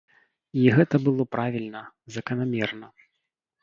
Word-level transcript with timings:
І 0.61 0.63
гэта 0.77 0.95
было 1.05 1.23
правільна, 1.37 1.81
заканамерна. 2.19 2.87